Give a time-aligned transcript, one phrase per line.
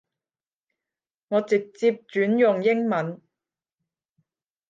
[1.27, 3.21] 我直接轉用英文